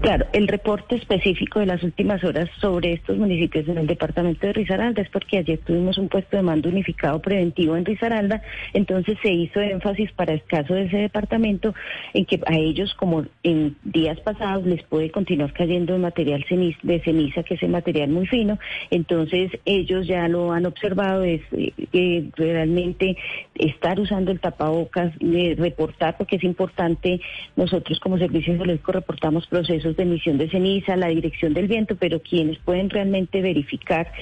Claro, 0.00 0.26
el 0.32 0.46
reporte 0.46 0.94
específico 0.96 1.58
de 1.58 1.66
las 1.66 1.82
últimas 1.82 2.22
horas 2.22 2.48
sobre 2.60 2.92
estos 2.92 3.16
municipios 3.16 3.66
en 3.66 3.78
el 3.78 3.86
departamento 3.86 4.46
de 4.46 4.52
Risaralda 4.52 5.02
es 5.02 5.08
porque 5.08 5.38
ayer 5.38 5.58
tuvimos 5.58 5.98
un 5.98 6.08
puesto 6.08 6.36
de 6.36 6.42
mando 6.42 6.68
unificado 6.68 7.20
preventivo 7.20 7.76
en 7.76 7.84
Risaralda, 7.84 8.42
entonces 8.72 9.18
se 9.22 9.32
hizo 9.32 9.60
énfasis 9.60 10.12
para 10.12 10.34
el 10.34 10.42
caso 10.44 10.74
de 10.74 10.84
ese 10.84 10.98
departamento 10.98 11.74
en 12.14 12.24
que 12.24 12.40
a 12.46 12.54
ellos, 12.56 12.94
como 12.94 13.24
en 13.42 13.76
días 13.82 14.20
pasados, 14.20 14.64
les 14.66 14.82
puede 14.84 15.10
continuar 15.10 15.52
cayendo 15.52 15.98
material 15.98 16.44
de 16.82 17.00
ceniza, 17.00 17.42
que 17.42 17.54
es 17.54 17.62
el 17.62 17.70
material 17.70 18.10
muy 18.10 18.26
fino, 18.26 18.58
entonces 18.90 19.50
ellos 19.64 20.06
ya 20.06 20.28
lo 20.28 20.52
han 20.52 20.66
observado, 20.66 21.24
es 21.24 21.40
eh, 21.52 22.30
realmente 22.36 23.16
estar 23.54 23.98
usando 23.98 24.30
el 24.30 24.40
tapabocas, 24.40 25.12
eh, 25.20 25.56
reportar, 25.58 26.16
porque 26.16 26.36
es 26.36 26.44
importante, 26.44 27.20
nosotros 27.56 27.98
como 27.98 28.18
servicio 28.18 28.54
geológico 28.54 28.92
reportamos 28.92 29.46
procesos 29.56 29.96
de 29.96 30.02
emisión 30.02 30.36
de 30.36 30.50
ceniza, 30.50 30.96
la 30.96 31.08
dirección 31.08 31.54
del 31.54 31.66
viento, 31.66 31.96
pero 31.96 32.20
quienes 32.20 32.58
pueden 32.58 32.90
realmente 32.90 33.40
verificar 33.40 34.12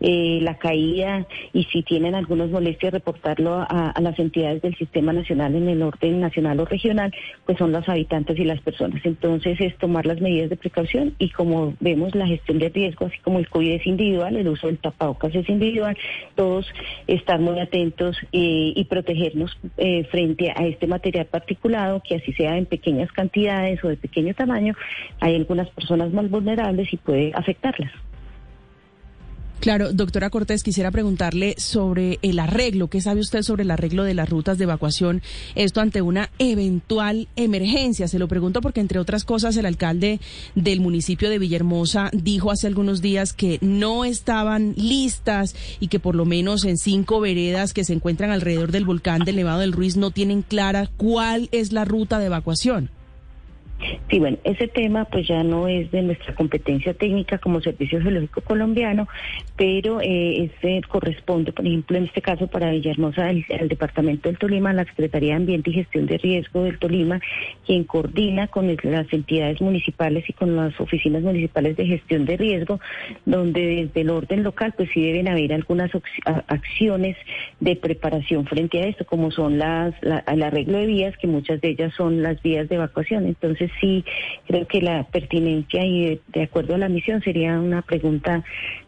eh, 0.00 0.38
la 0.40 0.56
caída 0.56 1.26
y 1.52 1.64
si 1.64 1.82
tienen 1.82 2.14
algunas 2.14 2.48
molestias, 2.48 2.92
reportarlo 2.92 3.66
a, 3.68 3.92
las 4.00 4.16
entidades 4.20 4.62
del 4.62 4.76
sistema 4.76 5.12
nacional 5.12 5.56
en 5.56 5.68
el 5.68 5.82
orden 5.82 6.20
nacional 6.20 6.60
o 6.60 6.64
regional, 6.64 7.12
pues 7.44 7.58
son 7.58 7.72
los 7.72 7.88
habitantes 7.88 8.38
y 8.38 8.44
las 8.44 8.60
personas. 8.60 9.04
Entonces 9.04 9.60
es 9.60 9.76
tomar 9.78 10.06
las 10.06 10.20
medidas 10.20 10.48
de 10.48 10.56
precaución 10.56 11.14
y 11.18 11.30
como 11.30 11.74
vemos 11.80 12.14
la 12.14 12.28
gestión 12.28 12.60
de 12.60 12.68
riesgo, 12.68 13.06
así 13.06 13.18
como 13.18 13.40
el 13.40 13.48
COVID 13.48 13.72
es 13.72 13.86
individual, 13.88 14.36
el 14.36 14.46
uso 14.46 14.68
del 14.68 14.78
tapabocas 14.78 15.34
es 15.34 15.48
individual, 15.48 15.96
todos 16.36 16.66
estar 17.08 17.40
muy 17.40 17.58
atentos 17.58 18.16
eh, 18.30 18.72
y 18.76 18.84
protegernos 18.84 19.58
eh, 19.76 20.04
frente 20.04 20.52
a 20.54 20.66
este 20.66 20.86
material 20.86 21.26
particulado, 21.26 22.00
que 22.06 22.14
así 22.14 22.32
sea 22.34 22.56
en 22.56 22.66
pequeñas 22.66 23.10
cantidades 23.10 23.82
o 23.82 23.88
de 23.88 23.96
pequeño 23.96 24.34
tamaño, 24.34 24.73
hay 25.20 25.36
algunas 25.36 25.68
personas 25.70 26.12
más 26.12 26.30
vulnerables 26.30 26.92
y 26.92 26.96
puede 26.96 27.32
afectarlas. 27.34 27.92
Claro, 29.64 29.94
doctora 29.94 30.28
Cortés, 30.28 30.62
quisiera 30.62 30.90
preguntarle 30.90 31.54
sobre 31.56 32.18
el 32.20 32.38
arreglo. 32.38 32.88
¿Qué 32.88 33.00
sabe 33.00 33.20
usted 33.20 33.40
sobre 33.40 33.62
el 33.62 33.70
arreglo 33.70 34.04
de 34.04 34.12
las 34.12 34.28
rutas 34.28 34.58
de 34.58 34.64
evacuación? 34.64 35.22
Esto 35.54 35.80
ante 35.80 36.02
una 36.02 36.28
eventual 36.38 37.28
emergencia. 37.34 38.06
Se 38.06 38.18
lo 38.18 38.28
pregunto 38.28 38.60
porque, 38.60 38.80
entre 38.80 38.98
otras 38.98 39.24
cosas, 39.24 39.56
el 39.56 39.64
alcalde 39.64 40.20
del 40.54 40.80
municipio 40.80 41.30
de 41.30 41.38
Villahermosa 41.38 42.10
dijo 42.12 42.50
hace 42.50 42.66
algunos 42.66 43.00
días 43.00 43.32
que 43.32 43.58
no 43.62 44.04
estaban 44.04 44.74
listas 44.76 45.56
y 45.80 45.88
que 45.88 45.98
por 45.98 46.14
lo 46.14 46.26
menos 46.26 46.66
en 46.66 46.76
cinco 46.76 47.20
veredas 47.20 47.72
que 47.72 47.84
se 47.84 47.94
encuentran 47.94 48.32
alrededor 48.32 48.70
del 48.70 48.84
volcán 48.84 49.24
del 49.24 49.36
Nevado 49.36 49.60
del 49.60 49.72
Ruiz 49.72 49.96
no 49.96 50.10
tienen 50.10 50.42
clara 50.42 50.90
cuál 50.98 51.48
es 51.52 51.72
la 51.72 51.86
ruta 51.86 52.18
de 52.18 52.26
evacuación. 52.26 52.90
Sí, 54.08 54.18
bueno, 54.18 54.38
ese 54.44 54.68
tema 54.68 55.04
pues 55.04 55.26
ya 55.26 55.42
no 55.42 55.68
es 55.68 55.90
de 55.90 56.02
nuestra 56.02 56.34
competencia 56.34 56.94
técnica 56.94 57.38
como 57.38 57.60
Servicio 57.60 58.00
Geológico 58.00 58.40
Colombiano, 58.40 59.08
pero 59.56 60.00
eh, 60.00 60.44
este 60.44 60.80
corresponde, 60.88 61.52
por 61.52 61.66
ejemplo, 61.66 61.96
en 61.96 62.04
este 62.04 62.22
caso 62.22 62.46
para 62.46 62.70
Villahermosa, 62.70 63.30
el, 63.30 63.44
Departamento 63.68 64.28
del 64.28 64.38
Tolima, 64.38 64.72
la 64.72 64.84
Secretaría 64.84 65.30
de 65.30 65.36
Ambiente 65.36 65.70
y 65.70 65.74
Gestión 65.74 66.06
de 66.06 66.18
Riesgo 66.18 66.62
del 66.62 66.78
Tolima, 66.78 67.20
quien 67.66 67.84
coordina 67.84 68.46
con 68.46 68.74
las 68.82 69.12
entidades 69.12 69.60
municipales 69.60 70.24
y 70.28 70.32
con 70.32 70.56
las 70.56 70.78
oficinas 70.80 71.22
municipales 71.22 71.76
de 71.76 71.86
gestión 71.86 72.24
de 72.24 72.36
riesgo, 72.36 72.80
donde 73.24 73.84
desde 73.84 74.00
el 74.02 74.10
orden 74.10 74.42
local 74.42 74.74
pues 74.76 74.88
sí 74.94 75.02
deben 75.02 75.28
haber 75.28 75.52
algunas 75.52 75.90
acciones 76.46 77.16
de 77.60 77.76
preparación 77.76 78.46
frente 78.46 78.82
a 78.82 78.86
esto, 78.86 79.04
como 79.04 79.30
son 79.30 79.58
las 79.58 79.94
el 80.02 80.42
arreglo 80.42 80.78
de 80.78 80.86
vías, 80.86 81.16
que 81.18 81.26
muchas 81.26 81.60
de 81.60 81.70
ellas 81.70 81.92
son 81.96 82.22
las 82.22 82.40
vías 82.42 82.68
de 82.68 82.76
evacuación. 82.76 83.26
Entonces 83.26 83.70
sí 83.80 84.04
creo 84.46 84.66
que 84.66 84.80
la 84.80 85.04
pertinencia 85.04 85.84
y 85.84 86.20
de, 86.28 86.42
acuerdo 86.42 86.74
a 86.74 86.78
la 86.78 86.88
misión 86.88 87.22
sería 87.22 87.58
una 87.58 87.82
pregunta 87.82 88.44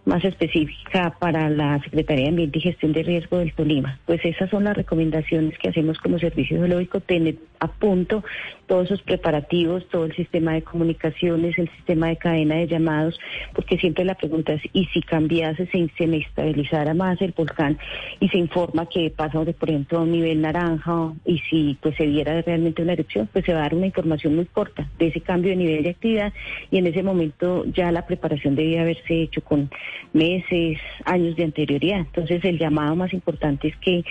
más 0.07 0.25
específica 0.25 1.15
para 1.19 1.51
la 1.51 1.81
Secretaría 1.83 2.25
de 2.25 2.31
Ambiente 2.31 2.59
y 2.59 2.63
Gestión 2.63 2.93
de 2.93 3.03
Riesgo 3.03 3.39
del 3.39 3.53
Tolima. 3.53 3.99
Pues 4.07 4.25
esas 4.25 4.49
son 4.51 4.65
las 4.65 4.77
recomendaciones 4.77 5.59
que 5.59 5.69
hacemos 5.69 5.99
como 5.99 6.19
Servicio 6.19 6.59
Geológico, 6.59 7.01
tener 7.01 7.35
a 7.59 7.69
punto 7.69 8.23
todos 8.67 8.87
esos 8.87 9.03
preparativos, 9.03 9.87
todo 9.89 10.05
el 10.05 10.15
sistema 10.15 10.53
de 10.53 10.63
comunicaciones, 10.63 11.59
el 11.59 11.69
sistema 11.71 12.09
de 12.09 12.17
cadena 12.17 12.57
de 12.57 12.69
llamados, 12.69 13.19
porque 13.55 13.79
siempre 13.79 14.05
la 14.05 14.15
pregunta 14.15 14.53
es, 14.53 14.63
¿y 14.73 14.87
si 14.87 15.03
cambiase, 15.03 15.67
se, 15.67 15.89
se 15.97 16.07
me 16.07 16.19
estabilizara 16.19 16.95
más 16.95 17.21
el 17.21 17.33
volcán 17.33 17.79
y 18.21 18.29
se 18.29 18.39
informa 18.39 18.87
que 18.87 19.11
pasa, 19.11 19.41
por 19.45 19.71
ejemplo, 19.71 19.99
a 19.99 20.03
un 20.03 20.13
nivel 20.13 20.41
naranja 20.41 21.13
y 21.25 21.39
si 21.51 21.77
pues 21.81 21.97
se 21.97 22.07
diera 22.07 22.41
realmente 22.43 22.83
una 22.83 22.93
erupción, 22.93 23.29
pues 23.33 23.45
se 23.45 23.53
va 23.53 23.61
a 23.61 23.63
dar 23.63 23.75
una 23.75 23.87
información 23.87 24.37
muy 24.37 24.47
corta 24.47 24.89
de 24.99 25.09
ese 25.09 25.21
cambio 25.21 25.51
de 25.51 25.57
nivel 25.57 25.83
de 25.83 25.91
actividad 25.91 26.33
y 26.71 26.79
en 26.79 26.87
ese 26.87 27.03
momento 27.03 27.65
ya 27.67 27.91
la 27.91 28.07
preparación 28.07 28.55
debía 28.55 28.83
haberse 28.83 29.23
hecho 29.23 29.43
con 29.43 29.71
meses, 30.13 30.79
años 31.05 31.37
de 31.37 31.45
anterioridad. 31.45 31.99
Entonces 32.01 32.45
el 32.45 32.59
llamado 32.59 32.97
más 32.97 33.13
importante 33.13 33.69
es 33.69 33.77
que 33.77 34.05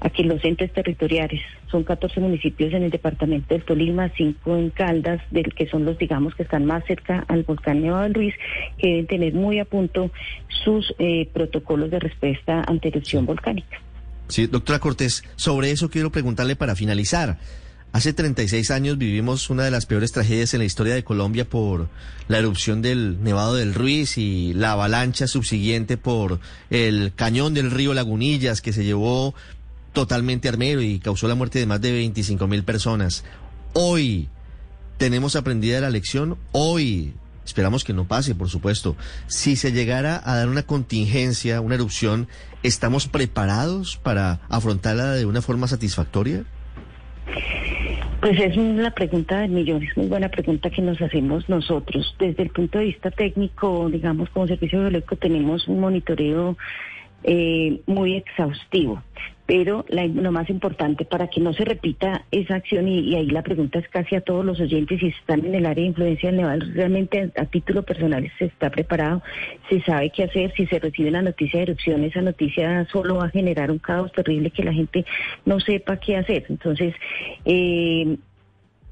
a 0.00 0.08
que 0.08 0.24
los 0.24 0.42
entes 0.44 0.72
territoriales, 0.72 1.42
son 1.70 1.84
14 1.84 2.20
municipios 2.20 2.72
en 2.72 2.82
el 2.82 2.90
departamento 2.90 3.54
del 3.54 3.64
Tolima, 3.64 4.10
5 4.16 4.56
en 4.56 4.70
Caldas, 4.70 5.20
del 5.30 5.54
que 5.54 5.68
son 5.68 5.84
los 5.84 5.98
digamos 5.98 6.34
que 6.34 6.42
están 6.42 6.64
más 6.64 6.84
cerca 6.86 7.24
al 7.28 7.44
volcán 7.44 7.82
Nevado 7.82 8.02
del 8.02 8.14
Ruiz, 8.14 8.34
que 8.78 8.88
deben 8.88 9.06
tener 9.06 9.34
muy 9.34 9.58
a 9.58 9.64
punto 9.64 10.10
sus 10.64 10.94
eh, 10.98 11.28
protocolos 11.32 11.90
de 11.90 12.00
respuesta 12.00 12.64
ante 12.66 12.88
erupción 12.88 13.26
volcánica. 13.26 13.80
Sí, 14.28 14.46
doctora 14.46 14.78
Cortés, 14.78 15.24
sobre 15.36 15.70
eso 15.70 15.90
quiero 15.90 16.10
preguntarle 16.10 16.56
para 16.56 16.76
finalizar. 16.76 17.38
Hace 17.92 18.12
36 18.12 18.70
años 18.70 18.98
vivimos 18.98 19.50
una 19.50 19.64
de 19.64 19.72
las 19.72 19.84
peores 19.84 20.12
tragedias 20.12 20.54
en 20.54 20.60
la 20.60 20.64
historia 20.64 20.94
de 20.94 21.02
Colombia 21.02 21.48
por 21.48 21.88
la 22.28 22.38
erupción 22.38 22.82
del 22.82 23.20
Nevado 23.20 23.56
del 23.56 23.74
Ruiz 23.74 24.16
y 24.16 24.54
la 24.54 24.72
avalancha 24.72 25.26
subsiguiente 25.26 25.96
por 25.96 26.38
el 26.70 27.12
cañón 27.16 27.52
del 27.52 27.72
río 27.72 27.92
Lagunillas 27.92 28.60
que 28.60 28.72
se 28.72 28.84
llevó 28.84 29.34
totalmente 29.92 30.48
armero 30.48 30.82
y 30.82 31.00
causó 31.00 31.26
la 31.26 31.34
muerte 31.34 31.58
de 31.58 31.66
más 31.66 31.80
de 31.80 31.90
25 31.90 32.46
mil 32.46 32.62
personas. 32.62 33.24
Hoy 33.72 34.28
tenemos 34.96 35.34
aprendida 35.34 35.80
la 35.80 35.90
lección, 35.90 36.38
hoy 36.52 37.14
esperamos 37.44 37.82
que 37.82 37.92
no 37.92 38.06
pase, 38.06 38.36
por 38.36 38.48
supuesto. 38.48 38.96
Si 39.26 39.56
se 39.56 39.72
llegara 39.72 40.22
a 40.24 40.36
dar 40.36 40.48
una 40.48 40.62
contingencia, 40.62 41.60
una 41.60 41.74
erupción, 41.74 42.28
¿estamos 42.62 43.08
preparados 43.08 43.96
para 43.96 44.42
afrontarla 44.48 45.10
de 45.10 45.26
una 45.26 45.42
forma 45.42 45.66
satisfactoria? 45.66 46.44
Pues 48.20 48.38
es 48.38 48.54
una 48.58 48.90
pregunta 48.90 49.38
de 49.40 49.48
millones, 49.48 49.96
muy 49.96 50.06
buena 50.06 50.28
pregunta 50.28 50.68
que 50.68 50.82
nos 50.82 51.00
hacemos 51.00 51.48
nosotros. 51.48 52.14
Desde 52.18 52.42
el 52.42 52.50
punto 52.50 52.78
de 52.78 52.84
vista 52.84 53.10
técnico, 53.10 53.88
digamos, 53.88 54.28
como 54.28 54.46
servicio 54.46 54.78
biológico 54.80 55.16
tenemos 55.16 55.66
un 55.68 55.80
monitoreo 55.80 56.58
eh, 57.24 57.80
muy 57.86 58.16
exhaustivo. 58.16 59.02
Pero 59.50 59.84
lo 59.88 60.30
más 60.30 60.48
importante 60.48 61.04
para 61.04 61.26
que 61.26 61.40
no 61.40 61.52
se 61.52 61.64
repita 61.64 62.24
esa 62.30 62.54
acción, 62.54 62.86
y, 62.86 63.16
ahí 63.16 63.26
la 63.26 63.42
pregunta 63.42 63.80
es 63.80 63.88
casi 63.88 64.14
a 64.14 64.20
todos 64.20 64.44
los 64.44 64.60
oyentes, 64.60 65.00
si 65.00 65.08
están 65.08 65.44
en 65.44 65.56
el 65.56 65.66
área 65.66 65.82
de 65.82 65.88
influencia 65.88 66.28
del 66.28 66.36
Neval, 66.36 66.72
realmente 66.72 67.32
a, 67.36 67.44
título 67.46 67.82
personal 67.82 68.30
se 68.38 68.44
está 68.44 68.70
preparado, 68.70 69.24
se 69.68 69.82
sabe 69.82 70.10
qué 70.10 70.22
hacer, 70.22 70.52
si 70.54 70.66
se 70.66 70.78
recibe 70.78 71.08
una 71.08 71.22
noticia 71.22 71.58
de 71.58 71.64
erupción, 71.64 72.04
esa 72.04 72.22
noticia 72.22 72.86
solo 72.92 73.16
va 73.16 73.24
a 73.24 73.30
generar 73.30 73.72
un 73.72 73.80
caos 73.80 74.12
terrible 74.12 74.52
que 74.52 74.62
la 74.62 74.72
gente 74.72 75.04
no 75.44 75.58
sepa 75.58 75.96
qué 75.96 76.16
hacer. 76.16 76.44
Entonces, 76.48 76.94
eh, 77.44 78.18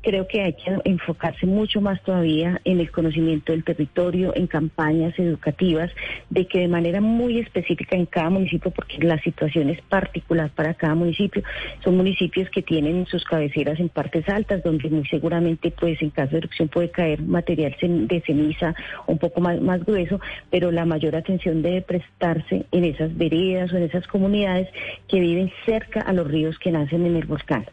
creo 0.09 0.27
que 0.27 0.41
hay 0.41 0.55
que 0.55 0.75
enfocarse 0.85 1.45
mucho 1.45 1.83
más 1.83 2.03
todavía 2.03 2.63
en 2.65 2.81
el 2.81 2.91
conocimiento 2.91 3.53
del 3.53 3.63
territorio, 3.63 4.33
en 4.35 4.47
campañas 4.47 5.13
educativas, 5.19 5.91
de 6.31 6.47
que 6.47 6.61
de 6.61 6.69
manera 6.69 7.03
muy 7.03 7.39
específica 7.39 7.95
en 7.95 8.07
cada 8.07 8.31
municipio, 8.31 8.71
porque 8.71 8.97
la 9.05 9.21
situación 9.21 9.69
es 9.69 9.83
particular 9.83 10.49
para 10.55 10.73
cada 10.73 10.95
municipio, 10.95 11.43
son 11.85 11.99
municipios 11.99 12.49
que 12.49 12.63
tienen 12.63 13.05
sus 13.05 13.23
cabeceras 13.23 13.81
en 13.81 13.91
partes 13.91 14.27
altas, 14.31 14.63
donde 14.63 14.89
muy 14.89 15.07
seguramente, 15.09 15.71
pues 15.73 16.01
en 16.01 16.09
caso 16.09 16.31
de 16.31 16.39
erupción 16.39 16.69
puede 16.69 16.91
caer 16.91 17.21
material 17.21 17.77
de 17.83 18.23
ceniza 18.23 18.75
un 19.07 19.19
poco 19.19 19.43
más, 19.43 19.61
más 19.61 19.85
grueso, 19.85 20.21
pero 20.51 20.71
la 20.71 20.87
mayor 20.87 21.17
atención 21.17 21.61
debe 21.61 21.83
prestarse 21.83 22.65
en 22.73 22.85
esas 22.85 23.15
veredas 23.15 23.75
o 23.75 23.77
en 23.77 23.83
esas 23.83 24.07
comunidades 24.07 24.69
que 25.07 25.21
viven 25.21 25.53
cerca 25.67 26.01
a 26.01 26.15
los 26.15 26.27
ríos 26.27 26.59
que 26.59 26.73
nacen 26.73 27.05
en 27.05 27.17
el 27.17 27.27
volcán. 27.27 27.67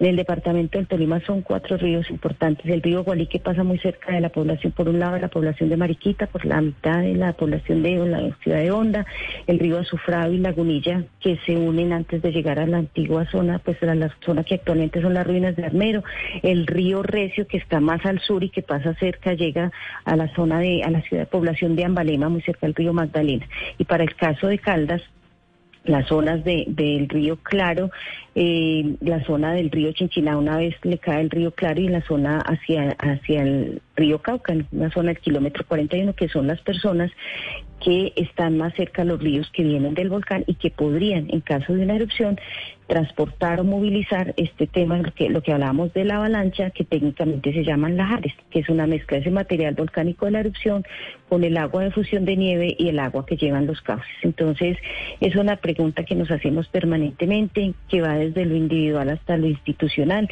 En 0.00 0.06
el 0.06 0.16
departamento 0.16 0.78
del 0.78 0.86
Tolima 0.86 1.20
son 1.20 1.42
cuatro 1.42 1.77
ríos 1.80 2.10
importantes. 2.10 2.66
El 2.66 2.82
río 2.82 3.04
Gualique 3.04 3.38
pasa 3.38 3.64
muy 3.64 3.78
cerca 3.78 4.12
de 4.12 4.20
la 4.20 4.28
población, 4.28 4.72
por 4.72 4.88
un 4.88 4.98
lado 4.98 5.14
de 5.14 5.20
la 5.20 5.28
población 5.28 5.68
de 5.68 5.76
Mariquita, 5.76 6.26
por 6.26 6.44
la 6.44 6.60
mitad 6.60 7.00
de 7.00 7.14
la 7.14 7.32
población 7.32 7.82
de 7.82 7.96
la 8.06 8.36
ciudad 8.42 8.58
de 8.58 8.70
Honda, 8.70 9.06
el 9.46 9.58
río 9.58 9.78
Azufrado 9.78 10.32
y 10.32 10.38
Lagunilla, 10.38 11.04
que 11.20 11.38
se 11.46 11.56
unen 11.56 11.92
antes 11.92 12.22
de 12.22 12.32
llegar 12.32 12.58
a 12.58 12.66
la 12.66 12.78
antigua 12.78 13.26
zona, 13.30 13.58
pues 13.58 13.82
a 13.82 13.94
la 13.94 14.14
zona 14.24 14.44
que 14.44 14.54
actualmente 14.54 15.00
son 15.02 15.14
las 15.14 15.26
ruinas 15.26 15.56
de 15.56 15.64
Armero, 15.64 16.02
el 16.42 16.66
río 16.66 17.02
Recio, 17.02 17.46
que 17.46 17.58
está 17.58 17.80
más 17.80 18.04
al 18.04 18.20
sur 18.20 18.44
y 18.44 18.50
que 18.50 18.62
pasa 18.62 18.94
cerca, 18.94 19.34
llega 19.34 19.72
a 20.04 20.16
la 20.16 20.32
zona 20.34 20.60
de, 20.60 20.82
a 20.82 20.90
la 20.90 21.02
ciudad 21.02 21.22
de 21.22 21.26
población 21.26 21.76
de 21.76 21.84
Ambalema, 21.84 22.28
muy 22.28 22.42
cerca 22.42 22.66
del 22.66 22.74
río 22.74 22.92
Magdalena. 22.92 23.46
Y 23.78 23.84
para 23.84 24.04
el 24.04 24.14
caso 24.14 24.48
de 24.48 24.58
Caldas, 24.58 25.02
las 25.88 26.06
zonas 26.06 26.44
de, 26.44 26.64
del 26.68 27.08
río 27.08 27.38
Claro, 27.42 27.90
eh, 28.40 28.94
la 29.00 29.24
zona 29.24 29.52
del 29.52 29.68
río 29.68 29.90
Chinchiná, 29.90 30.38
una 30.38 30.58
vez 30.58 30.76
le 30.84 30.98
cae 30.98 31.22
el 31.22 31.28
río 31.28 31.50
Claro 31.50 31.80
y 31.80 31.88
la 31.88 32.02
zona 32.02 32.38
hacia, 32.38 32.90
hacia 33.00 33.42
el 33.42 33.82
río 33.96 34.22
Cauca, 34.22 34.54
una 34.70 34.92
zona 34.92 35.08
del 35.08 35.18
kilómetro 35.18 35.64
41, 35.66 36.14
que 36.14 36.28
son 36.28 36.46
las 36.46 36.60
personas 36.60 37.10
que 37.80 38.12
están 38.16 38.56
más 38.56 38.74
cerca 38.74 39.02
a 39.02 39.04
los 39.04 39.20
ríos 39.20 39.50
que 39.52 39.62
vienen 39.62 39.94
del 39.94 40.08
volcán 40.08 40.44
y 40.46 40.54
que 40.54 40.70
podrían, 40.70 41.26
en 41.30 41.40
caso 41.40 41.74
de 41.74 41.82
una 41.82 41.96
erupción, 41.96 42.38
transportar 42.86 43.60
o 43.60 43.64
movilizar 43.64 44.34
este 44.36 44.66
tema, 44.66 44.96
lo 44.98 45.12
que, 45.12 45.28
lo 45.28 45.42
que 45.42 45.52
hablábamos 45.52 45.92
de 45.92 46.04
la 46.04 46.16
avalancha, 46.16 46.70
que 46.70 46.84
técnicamente 46.84 47.52
se 47.52 47.62
llaman 47.62 47.96
lajares, 47.96 48.32
que 48.50 48.60
es 48.60 48.68
una 48.68 48.86
mezcla 48.86 49.16
de 49.16 49.22
ese 49.22 49.30
material 49.30 49.74
volcánico 49.74 50.24
de 50.24 50.32
la 50.32 50.40
erupción 50.40 50.84
con 51.28 51.44
el 51.44 51.56
agua 51.58 51.84
de 51.84 51.90
fusión 51.90 52.24
de 52.24 52.36
nieve 52.36 52.74
y 52.78 52.88
el 52.88 52.98
agua 52.98 53.26
que 53.26 53.36
llevan 53.36 53.66
los 53.66 53.82
cauces. 53.82 54.08
Entonces, 54.22 54.78
es 55.20 55.36
una 55.36 55.56
pregunta 55.56 56.04
que 56.04 56.14
nos 56.14 56.30
hacemos 56.30 56.66
permanentemente, 56.68 57.74
que 57.88 58.00
va 58.00 58.14
desde 58.14 58.27
lo 58.44 58.54
individual 58.54 59.08
hasta 59.10 59.36
lo 59.36 59.46
institucional 59.46 60.28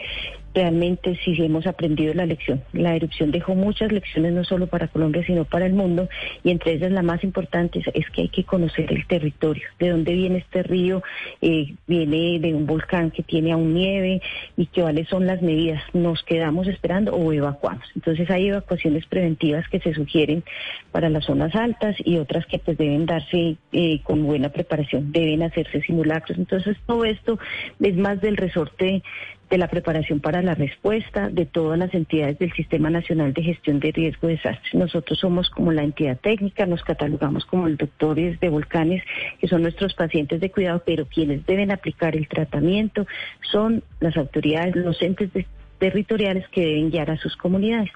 realmente 0.56 1.18
si 1.22 1.40
hemos 1.44 1.66
aprendido 1.66 2.14
la 2.14 2.24
lección. 2.24 2.62
La 2.72 2.96
erupción 2.96 3.30
dejó 3.30 3.54
muchas 3.54 3.92
lecciones 3.92 4.32
no 4.32 4.42
solo 4.42 4.66
para 4.66 4.88
Colombia, 4.88 5.22
sino 5.26 5.44
para 5.44 5.66
el 5.66 5.74
mundo, 5.74 6.08
y 6.42 6.50
entre 6.50 6.72
ellas 6.72 6.90
la 6.90 7.02
más 7.02 7.22
importante 7.22 7.82
es, 7.92 8.10
que 8.10 8.22
hay 8.22 8.28
que 8.30 8.44
conocer 8.44 8.90
el 8.90 9.06
territorio, 9.06 9.68
de 9.78 9.90
dónde 9.90 10.14
viene 10.14 10.38
este 10.38 10.62
río, 10.62 11.02
eh, 11.42 11.74
viene 11.86 12.40
de 12.40 12.54
un 12.54 12.66
volcán 12.66 13.10
que 13.10 13.22
tiene 13.22 13.52
aún 13.52 13.74
nieve 13.74 14.22
y 14.56 14.66
cuáles 14.66 15.08
son 15.08 15.26
las 15.26 15.42
medidas. 15.42 15.82
¿Nos 15.92 16.22
quedamos 16.22 16.66
esperando 16.68 17.14
o 17.14 17.32
evacuamos? 17.34 17.84
Entonces 17.94 18.30
hay 18.30 18.48
evacuaciones 18.48 19.04
preventivas 19.06 19.68
que 19.68 19.80
se 19.80 19.92
sugieren 19.92 20.42
para 20.90 21.10
las 21.10 21.26
zonas 21.26 21.54
altas 21.54 21.96
y 22.02 22.16
otras 22.16 22.46
que 22.46 22.58
pues 22.58 22.78
deben 22.78 23.04
darse 23.04 23.56
eh, 23.72 24.00
con 24.04 24.24
buena 24.24 24.48
preparación, 24.48 25.12
deben 25.12 25.42
hacerse 25.42 25.82
simulacros. 25.82 26.38
Entonces 26.38 26.78
todo 26.86 27.04
esto 27.04 27.38
es 27.78 27.96
más 27.96 28.22
del 28.22 28.38
resorte 28.38 29.02
de 29.50 29.58
la 29.58 29.68
preparación 29.68 30.20
para 30.20 30.42
la 30.42 30.54
respuesta 30.54 31.28
de 31.28 31.46
todas 31.46 31.78
las 31.78 31.94
entidades 31.94 32.38
del 32.38 32.52
Sistema 32.52 32.90
Nacional 32.90 33.32
de 33.32 33.42
Gestión 33.42 33.78
de 33.78 33.92
Riesgo 33.92 34.26
de 34.26 34.34
Desastres. 34.34 34.74
Nosotros 34.74 35.18
somos 35.20 35.50
como 35.50 35.70
la 35.70 35.84
entidad 35.84 36.18
técnica, 36.18 36.66
nos 36.66 36.82
catalogamos 36.82 37.44
como 37.44 37.68
el 37.68 37.76
doctores 37.76 38.40
de 38.40 38.48
volcanes, 38.48 39.04
que 39.40 39.46
son 39.46 39.62
nuestros 39.62 39.94
pacientes 39.94 40.40
de 40.40 40.50
cuidado, 40.50 40.82
pero 40.84 41.06
quienes 41.06 41.46
deben 41.46 41.70
aplicar 41.70 42.16
el 42.16 42.26
tratamiento 42.26 43.06
son 43.52 43.84
las 44.00 44.16
autoridades, 44.16 44.74
los 44.74 45.00
entes 45.00 45.30
territoriales 45.78 46.48
que 46.48 46.62
deben 46.62 46.90
guiar 46.90 47.10
a 47.10 47.18
sus 47.18 47.36
comunidades. 47.36 47.90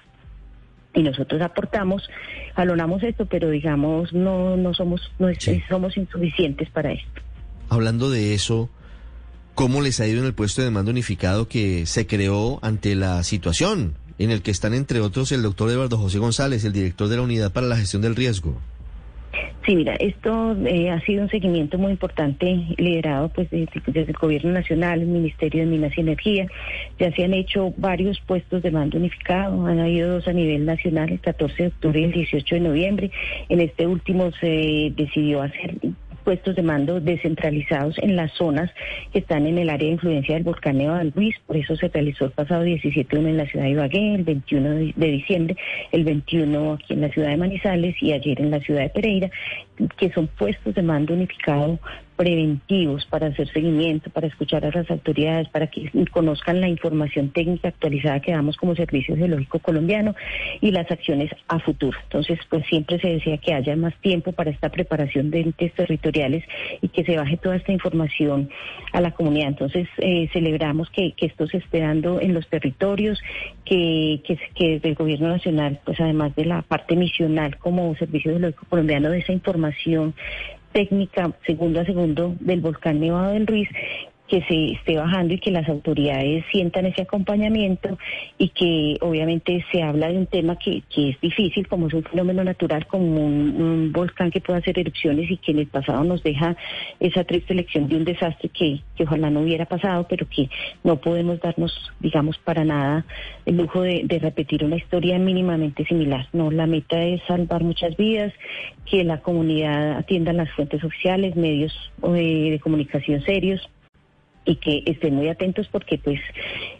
Y 0.93 1.03
nosotros 1.03 1.41
aportamos, 1.41 2.09
alonamos 2.55 3.03
esto, 3.03 3.25
pero 3.25 3.49
digamos 3.49 4.13
no 4.13 4.57
no 4.57 4.73
somos 4.73 5.11
no 5.19 5.29
somos 5.69 5.97
insuficientes 5.97 6.69
para 6.69 6.91
esto. 6.91 7.21
Hablando 7.69 8.09
de 8.09 8.33
eso, 8.33 8.69
¿Cómo 9.55 9.81
les 9.81 9.99
ha 9.99 10.07
ido 10.07 10.19
en 10.19 10.25
el 10.25 10.33
puesto 10.33 10.61
de 10.61 10.71
mando 10.71 10.91
unificado 10.91 11.47
que 11.47 11.85
se 11.85 12.07
creó 12.07 12.59
ante 12.61 12.95
la 12.95 13.23
situación 13.23 13.95
en 14.17 14.31
el 14.31 14.41
que 14.41 14.51
están, 14.51 14.73
entre 14.73 15.01
otros, 15.01 15.31
el 15.31 15.41
doctor 15.41 15.69
Eduardo 15.69 15.97
José 15.97 16.19
González, 16.19 16.63
el 16.63 16.73
director 16.73 17.07
de 17.07 17.17
la 17.17 17.23
Unidad 17.23 17.51
para 17.51 17.67
la 17.67 17.77
Gestión 17.77 18.01
del 18.01 18.15
Riesgo? 18.15 18.57
Sí, 19.65 19.75
mira, 19.75 19.93
esto 19.95 20.57
eh, 20.65 20.89
ha 20.89 20.99
sido 21.01 21.23
un 21.23 21.29
seguimiento 21.29 21.77
muy 21.77 21.91
importante 21.91 22.45
liderado 22.77 23.29
pues 23.29 23.49
desde, 23.51 23.81
el 23.93 24.13
Gobierno 24.13 24.51
Nacional, 24.51 25.01
el 25.01 25.07
Ministerio 25.07 25.61
de 25.61 25.67
Minas 25.67 25.95
y 25.95 26.01
Energía. 26.01 26.47
Ya 26.99 27.11
se 27.11 27.23
han 27.23 27.33
hecho 27.35 27.71
varios 27.77 28.19
puestos 28.21 28.63
de 28.63 28.71
mando 28.71 28.97
unificado, 28.97 29.67
han 29.67 29.79
habido 29.79 30.13
dos 30.13 30.27
a 30.27 30.33
nivel 30.33 30.65
nacional, 30.65 31.11
el 31.11 31.19
14 31.19 31.55
de 31.63 31.67
octubre 31.67 32.01
y 32.01 32.03
el 32.05 32.11
18 32.11 32.55
de 32.55 32.61
noviembre. 32.61 33.11
En 33.49 33.61
este 33.61 33.85
último 33.85 34.31
se 34.39 34.93
decidió 34.95 35.43
hacer 35.43 35.75
puestos 36.21 36.55
de 36.55 36.61
mando 36.61 36.99
descentralizados 36.99 37.97
en 37.99 38.15
las 38.15 38.31
zonas 38.33 38.71
que 39.11 39.19
están 39.19 39.45
en 39.47 39.57
el 39.57 39.69
área 39.69 39.87
de 39.87 39.93
influencia 39.93 40.35
del 40.35 40.43
volcán 40.43 40.77
Nevado 40.77 40.99
del 40.99 41.11
Ruiz. 41.11 41.35
Por 41.45 41.57
eso 41.57 41.75
se 41.75 41.87
realizó 41.89 42.25
el 42.25 42.31
pasado 42.31 42.63
17 42.63 43.17
en 43.17 43.37
la 43.37 43.45
ciudad 43.45 43.65
de 43.65 43.71
Ibagué, 43.71 44.15
el 44.15 44.23
21 44.23 44.69
de 44.95 45.07
diciembre, 45.07 45.55
el 45.91 46.03
21 46.03 46.73
aquí 46.73 46.93
en 46.93 47.01
la 47.01 47.09
ciudad 47.09 47.29
de 47.29 47.37
Manizales 47.37 47.95
y 48.01 48.13
ayer 48.13 48.39
en 48.39 48.51
la 48.51 48.59
ciudad 48.59 48.81
de 48.81 48.89
Pereira, 48.89 49.29
que 49.97 50.11
son 50.11 50.27
puestos 50.27 50.75
de 50.75 50.81
mando 50.81 51.13
unificado 51.13 51.79
preventivos 52.21 53.03
para 53.07 53.25
hacer 53.25 53.51
seguimiento, 53.51 54.11
para 54.11 54.27
escuchar 54.27 54.63
a 54.63 54.69
las 54.69 54.91
autoridades, 54.91 55.49
para 55.49 55.65
que 55.65 55.89
conozcan 56.11 56.61
la 56.61 56.67
información 56.67 57.31
técnica 57.31 57.69
actualizada 57.69 58.19
que 58.19 58.31
damos 58.31 58.57
como 58.57 58.75
Servicio 58.75 59.15
Geológico 59.15 59.57
Colombiano 59.57 60.13
y 60.61 60.69
las 60.69 60.91
acciones 60.91 61.31
a 61.47 61.57
futuro. 61.57 61.97
Entonces, 62.03 62.37
pues 62.47 62.63
siempre 62.67 62.99
se 62.99 63.07
decía 63.07 63.39
que 63.39 63.55
haya 63.55 63.75
más 63.75 63.95
tiempo 64.01 64.33
para 64.33 64.51
esta 64.51 64.69
preparación 64.69 65.31
de 65.31 65.39
entes 65.39 65.73
territoriales 65.73 66.43
y 66.79 66.89
que 66.89 67.03
se 67.03 67.17
baje 67.17 67.37
toda 67.37 67.55
esta 67.55 67.71
información 67.71 68.51
a 68.93 69.01
la 69.01 69.09
comunidad. 69.09 69.47
Entonces, 69.47 69.87
eh, 69.97 70.29
celebramos 70.31 70.91
que, 70.91 71.15
esto 71.17 71.47
se 71.47 71.57
esté 71.57 71.79
dando 71.79 72.21
en 72.21 72.35
los 72.35 72.47
territorios, 72.49 73.19
que, 73.65 74.21
que, 74.27 74.37
que 74.53 74.69
desde 74.73 74.89
el 74.89 74.95
Gobierno 74.95 75.27
Nacional, 75.29 75.79
pues 75.85 75.99
además 75.99 76.35
de 76.35 76.45
la 76.45 76.61
parte 76.61 76.95
misional 76.95 77.57
como 77.57 77.95
Servicio 77.95 78.29
Geológico 78.29 78.67
Colombiano, 78.69 79.09
de 79.09 79.19
esa 79.19 79.33
información 79.33 80.13
técnica 80.71 81.31
segundo 81.45 81.79
a 81.79 81.85
segundo 81.85 82.35
del 82.39 82.61
volcán 82.61 82.99
Nevado 82.99 83.33
del 83.33 83.47
Ruiz 83.47 83.69
que 84.31 84.41
se 84.43 84.71
esté 84.71 84.95
bajando 84.95 85.33
y 85.33 85.39
que 85.39 85.51
las 85.51 85.67
autoridades 85.67 86.45
sientan 86.53 86.85
ese 86.85 87.01
acompañamiento 87.01 87.97
y 88.37 88.47
que 88.47 88.95
obviamente 89.01 89.65
se 89.73 89.83
habla 89.83 90.07
de 90.07 90.19
un 90.19 90.25
tema 90.25 90.55
que, 90.55 90.83
que 90.89 91.09
es 91.09 91.19
difícil, 91.19 91.67
como 91.67 91.87
es 91.87 91.93
un 91.93 92.03
fenómeno 92.03 92.41
natural, 92.41 92.87
como 92.87 93.25
un, 93.25 93.91
volcán 93.91 94.31
que 94.31 94.39
puede 94.39 94.59
hacer 94.59 94.79
erupciones 94.79 95.29
y 95.29 95.35
que 95.35 95.51
en 95.51 95.59
el 95.59 95.67
pasado 95.67 96.05
nos 96.05 96.23
deja 96.23 96.55
esa 97.01 97.25
triste 97.25 97.53
lección 97.53 97.89
de 97.89 97.97
un 97.97 98.05
desastre 98.05 98.47
que, 98.47 98.79
que 98.95 99.03
ojalá 99.03 99.29
no 99.29 99.41
hubiera 99.41 99.65
pasado, 99.65 100.07
pero 100.07 100.25
que 100.29 100.49
no 100.85 100.95
podemos 100.95 101.41
darnos, 101.41 101.91
digamos, 101.99 102.37
para 102.37 102.63
nada 102.63 103.05
el 103.45 103.57
lujo 103.57 103.81
de, 103.81 104.17
repetir 104.21 104.63
una 104.63 104.77
historia 104.77 105.19
mínimamente 105.19 105.83
similar. 105.83 106.29
No, 106.31 106.51
la 106.51 106.67
meta 106.67 107.03
es 107.03 107.21
salvar 107.27 107.63
muchas 107.63 107.97
vidas, 107.97 108.31
que 108.85 109.03
la 109.03 109.19
comunidad 109.19 109.97
atienda 109.97 110.31
las 110.31 110.49
fuentes 110.51 110.81
oficiales, 110.85 111.35
medios 111.35 111.73
eh, 112.15 112.51
de 112.51 112.59
comunicación 112.61 113.21
serios 113.23 113.69
y 114.43 114.55
que 114.55 114.83
estén 114.85 115.15
muy 115.15 115.29
atentos 115.29 115.67
porque 115.71 115.97
pues 115.99 116.19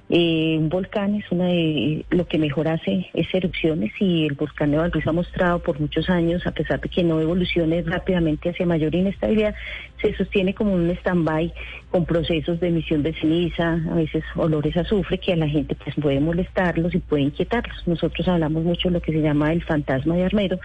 eh, 0.10 0.58
un 0.58 0.70
volcán 0.70 1.16
es 1.16 1.32
una 1.32 1.46
de 1.46 2.06
lo 2.10 2.28
que 2.28 2.38
mejor 2.38 2.68
hace 2.68 3.10
es 3.14 3.28
erupciones 3.34 3.94
y 4.00 4.26
el 4.26 4.34
volcán 4.34 4.72
de 4.72 4.78
ha 4.78 5.12
mostrado 5.12 5.60
por 5.60 5.80
muchos 5.80 6.10
años, 6.10 6.46
a 6.46 6.52
pesar 6.52 6.82
de 6.82 6.90
que 6.90 7.04
no 7.04 7.20
evolucione 7.20 7.82
rápidamente 7.84 8.50
hacia 8.50 8.66
mayor 8.66 8.94
inestabilidad, 8.96 9.56
se 10.02 10.16
sostiene 10.16 10.54
como 10.54 10.74
un 10.74 10.90
stand-by 10.90 11.54
con 11.92 12.06
procesos 12.06 12.60
de 12.60 12.70
emisión 12.70 13.04
de 13.04 13.14
ceniza, 13.14 13.80
a 13.90 13.96
veces 13.96 14.24
olores 14.36 14.76
azufre 14.76 15.20
que 15.20 15.34
a 15.34 15.36
la 15.38 15.48
gente 15.48 15.76
pues 15.76 15.96
puede 15.96 16.20
molestarlos 16.20 16.96
y 16.96 17.00
puede 17.00 17.24
inquietarlos. 17.24 17.88
Nosotros 17.88 18.28
hablamos 18.28 18.64
mucho 18.64 18.90
de 18.90 18.96
lo 18.96 19.02
que 19.02 19.12
se 19.12 19.22
llama 19.22 19.54
el 19.54 19.64
fantasma 19.64 20.16
de 20.16 20.26
Armero, 20.26 20.60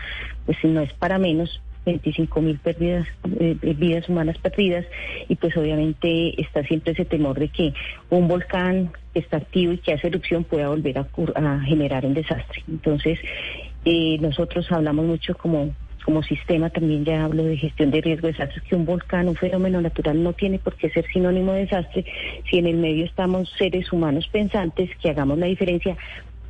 pues 0.46 0.59
no 0.64 0.80
es 0.80 0.92
para 0.94 1.18
menos 1.18 1.61
25 1.87 2.40
mil 2.42 2.59
pérdidas, 2.59 3.07
eh, 3.40 3.57
vidas 3.62 4.09
humanas 4.09 4.37
perdidas 4.38 4.85
y 5.29 5.37
pues 5.37 5.57
obviamente 5.57 6.40
está 6.40 6.62
siempre 6.64 6.92
ese 6.92 7.05
temor 7.05 7.38
de 7.38 7.49
que 7.49 7.72
un 8.11 8.29
volcán 8.29 8.90
que 9.14 9.20
está 9.20 9.38
activo 9.38 9.72
y 9.72 9.79
que 9.79 9.94
hace 9.94 10.09
erupción 10.09 10.44
pueda 10.44 10.68
volver 10.68 10.99
a, 10.99 11.61
generar 11.61 12.05
un 12.05 12.14
desastre. 12.14 12.62
Entonces 12.68 13.18
eh, 13.85 14.18
nosotros 14.20 14.70
hablamos 14.70 15.07
mucho 15.07 15.35
como 15.37 15.72
como 16.05 16.22
sistema 16.22 16.70
también 16.70 17.05
ya 17.05 17.25
hablo 17.25 17.42
de 17.42 17.57
gestión 17.57 17.90
de 17.90 18.01
riesgo 18.01 18.29
de 18.29 18.33
desastres, 18.33 18.62
que 18.62 18.77
un 18.77 18.87
volcán, 18.87 19.27
un 19.27 19.35
fenómeno 19.35 19.81
natural 19.81 20.22
no 20.22 20.35
tiene 20.35 20.61
por 20.61 20.77
qué 20.77 20.88
ser 20.90 21.05
sinónimo 21.12 21.53
de 21.53 21.62
desastre 21.62 22.05
si 22.49 22.59
en 22.59 22.68
el 22.68 22.77
medio 22.77 23.05
estamos 23.05 23.53
seres 23.59 23.92
humanos 23.92 24.29
pensantes 24.29 24.88
que 25.03 25.11
hagamos 25.11 25.37
la 25.37 25.46
diferencia 25.46 25.96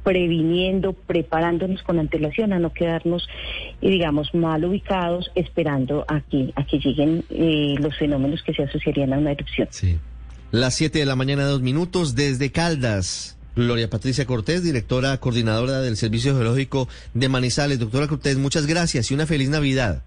previniendo, 0.06 0.92
preparándonos 0.92 1.82
con 1.82 1.98
antelación 1.98 2.52
a 2.52 2.60
no 2.60 2.72
quedarnos, 2.72 3.28
eh, 3.82 3.90
digamos, 3.90 4.32
mal 4.36 4.64
ubicados 4.64 5.32
esperando 5.34 6.04
a 6.06 6.20
que, 6.20 6.52
a 6.54 6.64
que 6.64 6.78
lleguen 6.78 7.24
eh, 7.28 7.74
los 7.80 7.98
fenómenos 7.98 8.40
que 8.44 8.54
se 8.54 8.62
asociarían 8.62 9.12
a 9.12 9.18
una 9.18 9.32
erupción. 9.32 9.66
Sí. 9.72 9.98
Las 10.52 10.74
7 10.74 11.00
de 11.00 11.06
la 11.06 11.16
mañana, 11.16 11.44
dos 11.46 11.60
minutos, 11.60 12.14
desde 12.14 12.52
Caldas. 12.52 13.36
Gloria 13.56 13.90
Patricia 13.90 14.26
Cortés, 14.26 14.62
directora 14.62 15.18
coordinadora 15.18 15.80
del 15.80 15.96
Servicio 15.96 16.36
Geológico 16.36 16.86
de 17.12 17.28
Manizales. 17.28 17.80
Doctora 17.80 18.06
Cortés, 18.06 18.38
muchas 18.38 18.68
gracias 18.68 19.10
y 19.10 19.14
una 19.14 19.26
feliz 19.26 19.48
Navidad. 19.48 20.04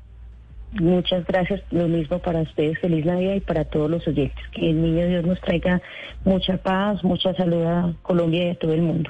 Muchas 0.79 1.25
gracias, 1.25 1.61
lo 1.71 1.89
mismo 1.89 2.19
para 2.19 2.39
ustedes, 2.41 2.79
feliz 2.79 3.05
Navidad 3.05 3.35
y 3.35 3.41
para 3.41 3.65
todos 3.65 3.91
los 3.91 4.07
oyentes. 4.07 4.45
Que 4.53 4.69
el 4.69 4.81
niño 4.81 5.07
Dios 5.07 5.25
nos 5.25 5.41
traiga 5.41 5.81
mucha 6.23 6.55
paz, 6.55 7.03
mucha 7.03 7.33
salud 7.33 7.65
a 7.65 7.93
Colombia 8.01 8.45
y 8.45 8.49
a 8.51 8.55
todo 8.55 8.73
el 8.73 8.83
mundo. 8.83 9.09